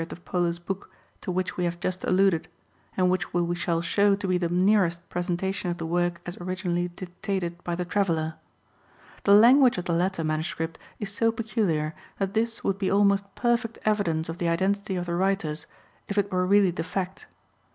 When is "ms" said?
10.23-10.55